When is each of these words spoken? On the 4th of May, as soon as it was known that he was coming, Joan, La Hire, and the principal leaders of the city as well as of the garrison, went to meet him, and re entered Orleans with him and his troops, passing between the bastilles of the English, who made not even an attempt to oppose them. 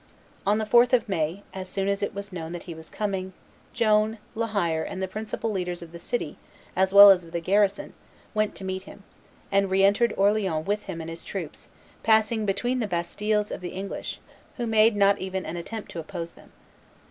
On 0.47 0.57
the 0.57 0.65
4th 0.65 0.93
of 0.93 1.07
May, 1.07 1.43
as 1.53 1.69
soon 1.69 1.87
as 1.87 2.01
it 2.01 2.11
was 2.15 2.33
known 2.33 2.53
that 2.53 2.63
he 2.63 2.73
was 2.73 2.89
coming, 2.89 3.33
Joan, 3.71 4.17
La 4.33 4.47
Hire, 4.47 4.81
and 4.81 4.99
the 4.99 5.07
principal 5.07 5.51
leaders 5.51 5.83
of 5.83 5.91
the 5.91 5.99
city 5.99 6.37
as 6.75 6.91
well 6.91 7.11
as 7.11 7.23
of 7.23 7.31
the 7.31 7.39
garrison, 7.39 7.93
went 8.33 8.55
to 8.55 8.63
meet 8.65 8.81
him, 8.81 9.03
and 9.51 9.69
re 9.69 9.83
entered 9.83 10.11
Orleans 10.17 10.65
with 10.65 10.85
him 10.85 11.01
and 11.01 11.09
his 11.11 11.23
troops, 11.23 11.69
passing 12.01 12.47
between 12.47 12.79
the 12.79 12.87
bastilles 12.87 13.51
of 13.51 13.61
the 13.61 13.73
English, 13.73 14.19
who 14.57 14.65
made 14.65 14.95
not 14.95 15.19
even 15.19 15.45
an 15.45 15.55
attempt 15.55 15.91
to 15.91 15.99
oppose 15.99 16.33
them. 16.33 16.51